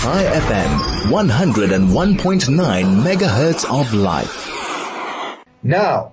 [0.00, 0.70] Chai FM,
[1.10, 4.48] 101.9 megahertz of life.
[5.62, 6.12] Now,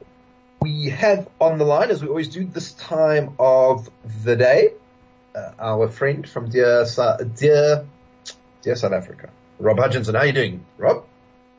[0.61, 3.89] we have on the line, as we always do this time of
[4.25, 4.73] the day,
[5.33, 6.85] uh, our friend from dear,
[7.37, 7.85] dear,
[8.61, 10.15] dear South Africa, Rob Hutchinson.
[10.15, 11.05] How are you doing, Rob?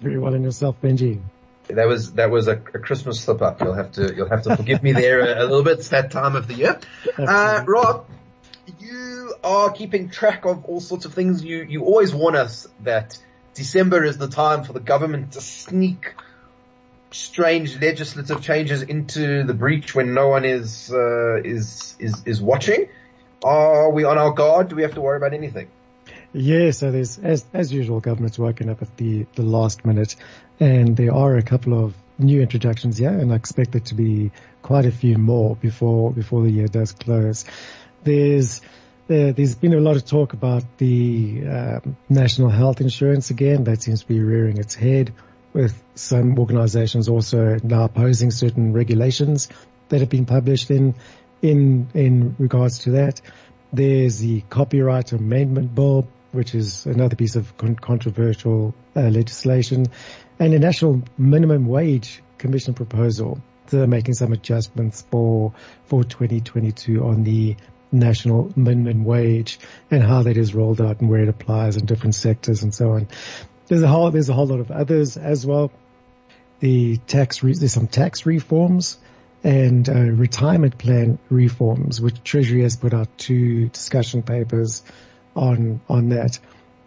[0.03, 1.23] Very well in yourself, Benji.
[1.69, 3.63] That was that was a, a, Christmas slip up.
[3.63, 5.79] You'll have to you'll have to forgive me there a, a little bit.
[5.79, 6.79] It's that time of the year.
[7.17, 8.07] Uh, Rob,
[8.79, 8.98] you
[9.49, 11.43] are keeping track of all sorts of things.
[11.43, 13.19] You you always warn us that
[13.55, 16.15] December is the time for the government to sneak
[17.11, 22.89] strange legislative changes into the breach when no one is uh, is is is watching.
[23.43, 24.69] Are we on our guard?
[24.69, 25.69] Do we have to worry about anything?
[26.33, 30.15] Yeah, so there's, as, as usual, government's working up at the, the last minute
[30.61, 34.31] and there are a couple of new introductions here and I expect there to be
[34.61, 37.45] quite a few more before, before the year does close.
[38.05, 38.61] There's,
[39.09, 43.65] there, has been a lot of talk about the um, national health insurance again.
[43.65, 45.13] That seems to be rearing its head
[45.53, 49.49] with some organizations also now opposing certain regulations
[49.89, 50.95] that have been published in,
[51.43, 53.21] in, in regards to that.
[53.73, 59.87] There's the copyright amendment bill which is another piece of con- controversial uh, legislation,
[60.39, 63.41] and a national minimum wage commission proposal.
[63.67, 65.53] They're making some adjustments for
[65.87, 67.57] for 2022 on the
[67.91, 69.59] national minimum wage
[69.91, 72.93] and how that is rolled out and where it applies in different sectors and so
[72.93, 73.09] on.
[73.67, 75.71] There's a whole there's a whole lot of others as well.
[76.61, 78.99] The tax re- there's some tax reforms
[79.45, 84.83] and uh, retirement plan reforms, which Treasury has put out two discussion papers
[85.37, 86.39] on on that.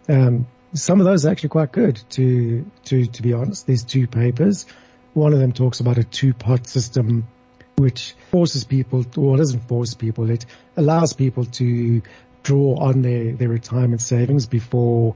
[0.08, 3.66] Um, some of those are actually quite good to to to be honest.
[3.66, 4.66] There's two papers.
[5.14, 7.28] One of them talks about a two-pot system,
[7.76, 12.02] which forces people, or doesn't force people, it allows people to
[12.42, 15.14] draw on their, their retirement savings before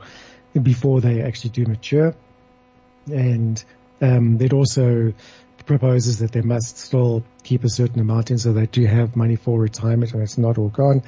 [0.62, 2.14] before they actually do mature.
[3.06, 3.62] And
[4.00, 5.12] um, it also
[5.66, 9.36] proposes that they must still keep a certain amount in so they do have money
[9.36, 11.02] for retirement and it's not all gone.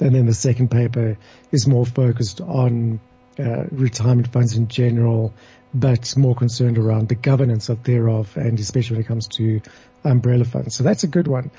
[0.00, 1.18] And then the second paper
[1.52, 3.00] is more focused on
[3.38, 5.32] uh, retirement funds in general,
[5.74, 9.60] but more concerned around the governance of thereof, and especially when it comes to
[10.04, 10.74] umbrella funds.
[10.74, 11.50] So that's a good one.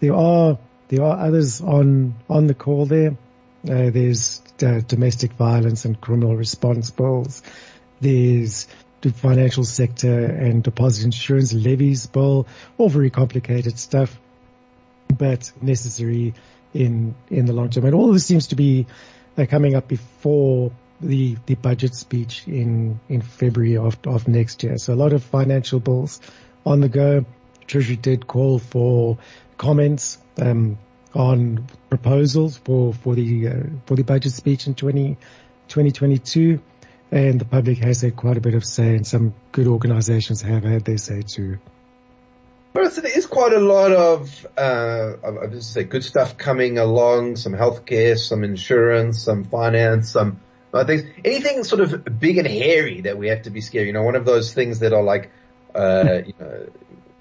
[0.00, 0.58] There are
[0.88, 3.16] there are others on on the call there.
[3.64, 7.42] Uh, there's uh, domestic violence and criminal response bills.
[8.00, 8.66] There's
[9.00, 12.46] the financial sector and deposit insurance levies bill.
[12.78, 14.18] All very complicated stuff,
[15.16, 16.34] but necessary
[16.74, 17.84] in in the long term.
[17.84, 18.86] And all this seems to be
[19.38, 24.78] uh, coming up before the the budget speech in in February of of next year.
[24.78, 26.20] So a lot of financial bills
[26.64, 27.24] on the go.
[27.66, 29.18] Treasury did call for
[29.56, 30.78] comments um,
[31.14, 35.16] on proposals for for the uh, for the budget speech in 20,
[35.68, 36.60] 2022.
[37.10, 40.64] And the public has had quite a bit of say, and some good organisations have
[40.64, 41.58] had their say too.
[42.72, 47.36] But there is quite a lot of, uh, I just say good stuff coming along,
[47.36, 50.40] some healthcare, some insurance, some finance, some
[50.72, 53.86] uh, things, anything sort of big and hairy that we have to be scared.
[53.86, 55.30] You know, one of those things that are like,
[55.74, 56.66] uh, you know,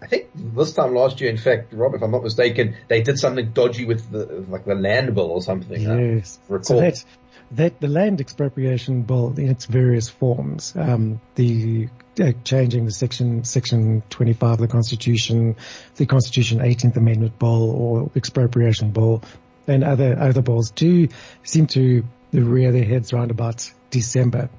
[0.02, 3.20] I think this time last year, in fact, Rob, if I'm not mistaken, they did
[3.20, 5.80] something dodgy with the, like the land bill or something.
[5.80, 6.40] Yes.
[6.62, 7.06] So that's,
[7.52, 13.44] that the land expropriation bill in its various forms, um, the uh, changing the section
[13.44, 15.56] section 25 of the Constitution,
[15.96, 19.22] the Constitution 18th Amendment bill or expropriation bill,
[19.68, 21.08] and other other bills do
[21.44, 24.50] seem to rear their heads around about December.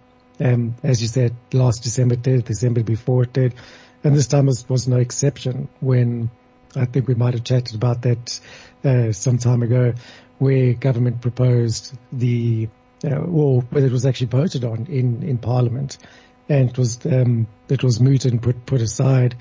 [0.41, 3.55] Um, as you said, last December did, December before it did,
[4.03, 5.69] and this time was, was no exception.
[5.81, 6.31] When
[6.75, 8.41] I think we might have chatted about that
[8.85, 9.95] uh, some time ago,
[10.39, 12.69] where government proposed the
[13.05, 15.99] uh, or whether it was actually voted on in, in Parliament,
[16.49, 19.37] and it was um, it was mooted and put put aside.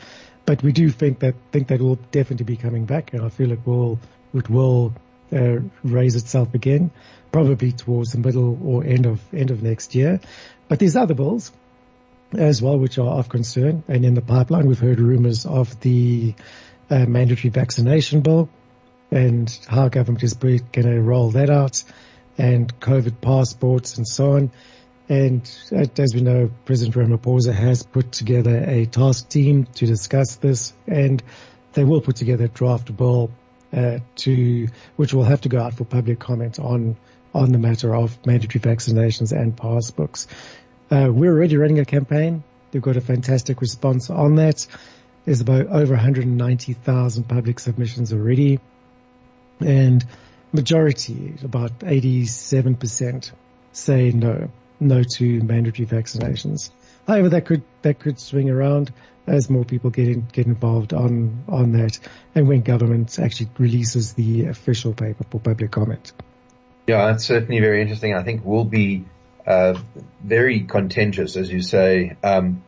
[0.45, 3.51] But we do think that think that will definitely be coming back, and I feel
[3.51, 3.99] it will
[4.33, 4.93] it will
[5.33, 6.91] uh, raise itself again,
[7.31, 10.19] probably towards the middle or end of end of next year.
[10.67, 11.51] But there's other bills
[12.33, 16.33] as well which are of concern, and in the pipeline we've heard rumours of the
[16.89, 18.49] uh, mandatory vaccination bill
[19.11, 21.83] and how government is going to roll that out
[22.37, 24.51] and COVID passports and so on.
[25.09, 25.41] And
[25.73, 31.21] as we know, President Ramaphosa has put together a task team to discuss this and
[31.73, 33.40] they will put together a draft bill uh,
[33.71, 36.97] to, which will have to go out for public comment on,
[37.33, 40.27] on the matter of mandatory vaccinations and passbooks.
[40.89, 42.43] Uh, we're already running a campaign.
[42.73, 44.65] We've got a fantastic response on that.
[45.25, 48.59] There's about over 190,000 public submissions already.
[49.59, 50.03] And
[50.51, 53.31] majority, about 87%,
[53.71, 54.49] say no.
[54.79, 56.71] no to mandatory vaccinations.
[57.07, 58.91] However, that could that could swing around
[59.27, 61.99] as more people get in, get involved on on that,
[62.35, 66.11] and when government actually releases the official paper for public comment.
[66.87, 68.13] Yeah, that's certainly very interesting.
[68.13, 69.05] I think will be
[69.45, 69.79] uh,
[70.23, 72.63] very contentious, as you say, um,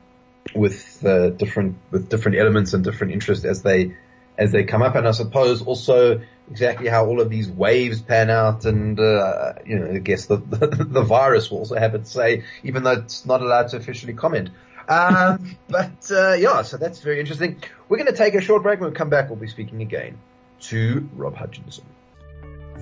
[0.55, 3.95] with uh, different with different elements and different interests as they
[4.37, 4.95] as they come up.
[4.95, 9.79] And I suppose also exactly how all of these waves pan out and, uh, you
[9.79, 13.25] know, I guess the, the, the, virus will also have its say, even though it's
[13.25, 14.49] not allowed to officially comment.
[14.87, 17.61] Um, but, uh, yeah, so that's very interesting.
[17.87, 18.79] We're going to take a short break.
[18.79, 20.17] When we come back, we'll be speaking again
[20.61, 21.85] to Rob Hutchinson.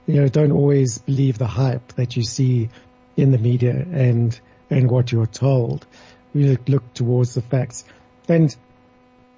[0.08, 2.70] you know, don't always believe the hype that you see
[3.16, 4.40] in the media and,
[4.70, 5.86] and what you're told.
[6.34, 7.84] You look towards the facts.
[8.30, 8.56] And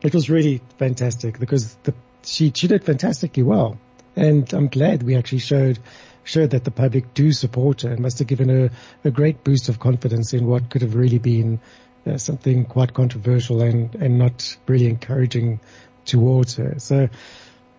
[0.02, 1.94] it was really fantastic because the,
[2.24, 3.80] she, she did fantastically well.
[4.16, 5.80] And I'm glad we actually showed,
[6.24, 8.70] showed that the public do support her and must have given her
[9.04, 11.60] a great boost of confidence in what could have really been
[12.06, 15.60] uh, something quite controversial and, and not really encouraging
[16.06, 16.76] towards her.
[16.80, 17.10] So,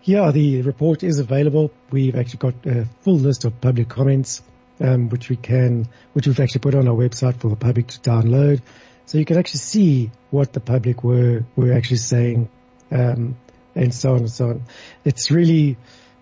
[0.02, 1.70] yeah, the report is available.
[1.90, 4.42] We've actually got a full list of public comments,
[4.80, 8.00] um, which we can, which we've actually put on our website for the public to
[8.00, 8.62] download.
[9.06, 12.48] So you can actually see what the public were, were actually saying,
[12.90, 13.36] um,
[13.74, 14.62] and so on and so on.
[15.04, 15.76] It's really,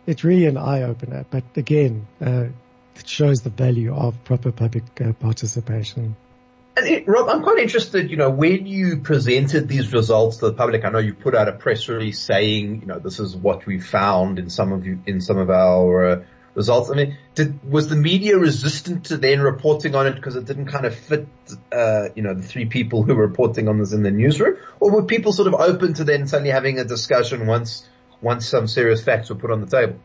[0.06, 2.46] it's really an eye opener, but again, uh,
[2.96, 6.16] it shows the value of proper public uh, participation.
[7.06, 10.90] Rob, I'm quite interested, you know, when you presented these results to the public, I
[10.90, 14.38] know you put out a press release saying, you know, this is what we found
[14.38, 16.90] in some of you, in some of our uh, results.
[16.90, 20.66] I mean, did, was the media resistant to then reporting on it because it didn't
[20.66, 21.26] kind of fit,
[21.72, 24.56] uh, you know, the three people who were reporting on this in the newsroom?
[24.80, 27.88] Or were people sort of open to then suddenly having a discussion once,
[28.20, 29.98] once some serious facts were put on the table?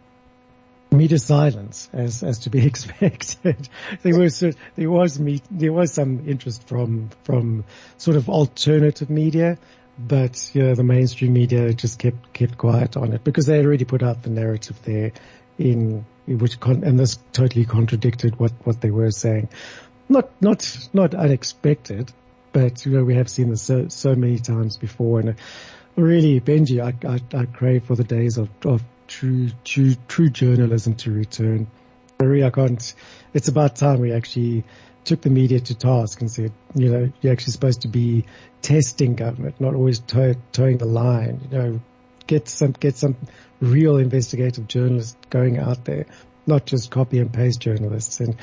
[0.93, 3.67] Media silence as as to be expected.
[4.01, 7.63] there was there was me, there was some interest from from
[7.97, 9.57] sort of alternative media,
[9.97, 13.85] but you know, the mainstream media just kept kept quiet on it because they already
[13.85, 15.11] put out the narrative there
[15.57, 19.49] in which con- and this totally contradicted what what they were saying.
[20.09, 22.11] Not not not unexpected,
[22.51, 25.35] but you know we have seen this so so many times before and.
[25.95, 30.95] Really, Benji, I, I, I crave for the days of, of true, true, true journalism
[30.95, 31.67] to return.
[32.19, 32.93] Maria, I can't,
[33.33, 34.63] it's about time we actually
[35.03, 38.25] took the media to task and said, you know, you're actually supposed to be
[38.61, 41.81] testing government, not always toe, toeing the line, you know,
[42.27, 43.15] get some, get some
[43.59, 46.05] real investigative journalists going out there,
[46.47, 48.19] not just copy and paste journalists.
[48.21, 48.37] And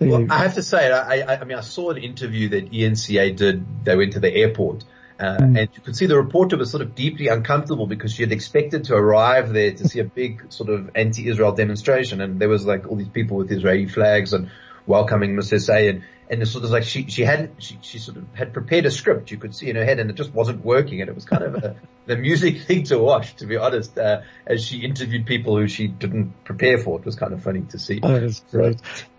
[0.00, 3.36] well, I have to say, I, I, I mean, I saw an interview that eNCA
[3.36, 3.84] did.
[3.84, 4.84] They went to the airport
[5.20, 5.58] uh, mm.
[5.58, 8.84] And you could see the reporter was sort of deeply uncomfortable because she had expected
[8.84, 12.88] to arrive there to see a big sort of anti-Israel demonstration, and there was like
[12.88, 14.50] all these people with Israeli flags and
[14.86, 15.74] welcoming Miss SA.
[15.74, 18.86] And, and it's sort of like she she hadn't she, she sort of had prepared
[18.86, 21.14] a script you could see in her head, and it just wasn't working, and it
[21.14, 23.98] was kind of a, the music thing to watch, to be honest.
[23.98, 27.60] Uh, as she interviewed people who she didn't prepare for, it was kind of funny
[27.72, 28.00] to see.
[28.02, 28.80] Oh, great.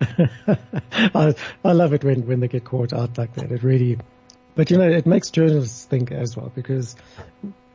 [1.14, 3.52] I I love it when when they get caught out like that.
[3.52, 3.98] It really
[4.54, 6.96] but you know, it makes journalists think as well because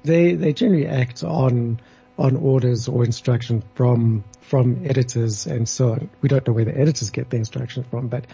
[0.04, 1.80] they they generally act on
[2.18, 6.10] on orders or instruction from from editors and so on.
[6.22, 8.26] We don't know where the editors get the instructions from, but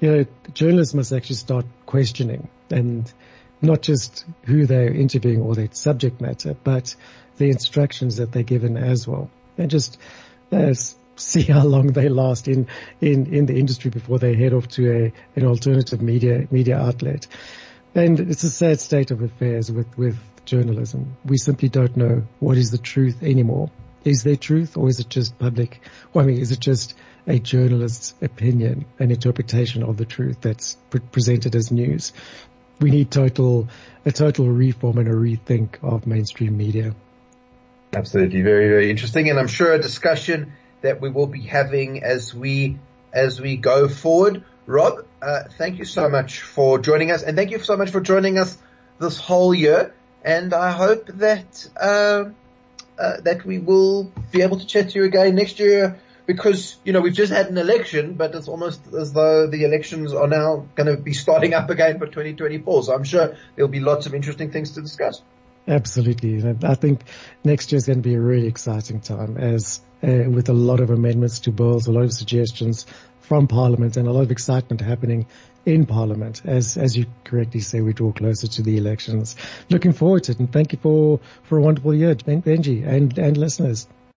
[0.00, 3.12] you know, journalists must actually start questioning and
[3.62, 6.96] not just who they're interviewing or their subject matter, but
[7.36, 9.30] the instructions that they're given as well.
[9.58, 9.98] And just
[10.50, 10.72] uh,
[11.16, 12.66] see how long they last in,
[13.00, 17.26] in, in the industry before they head off to a, an alternative media, media outlet.
[17.94, 21.16] And it's a sad state of affairs with, with journalism.
[21.24, 23.70] We simply don't know what is the truth anymore.
[24.04, 25.80] Is there truth or is it just public?
[26.12, 26.94] Well, I mean, is it just
[27.26, 32.12] a journalist's opinion, an interpretation of the truth that's pre- presented as news?
[32.80, 33.68] We need total,
[34.06, 36.94] a total reform and a rethink of mainstream media.
[37.92, 38.40] Absolutely.
[38.40, 39.28] Very, very interesting.
[39.28, 42.78] And I'm sure a discussion that we will be having as we,
[43.12, 44.44] as we go forward.
[44.70, 48.00] Rob, uh, thank you so much for joining us and thank you so much for
[48.00, 48.56] joining us
[49.00, 49.92] this whole year.
[50.22, 52.26] And I hope that, uh,
[52.96, 56.92] uh, that we will be able to chat to you again next year because, you
[56.92, 60.68] know, we've just had an election, but it's almost as though the elections are now
[60.76, 62.84] going to be starting up again for 2024.
[62.84, 65.20] So I'm sure there'll be lots of interesting things to discuss.
[65.70, 66.42] Absolutely.
[66.64, 67.02] I think
[67.44, 70.80] next year is going to be a really exciting time as uh, with a lot
[70.80, 72.86] of amendments to bills, a lot of suggestions
[73.20, 75.26] from Parliament and a lot of excitement happening
[75.64, 79.36] in Parliament as, as you correctly say, we draw closer to the elections.
[79.68, 83.36] Looking forward to it and thank you for, for a wonderful year, Benji and, and
[83.36, 83.86] listeners.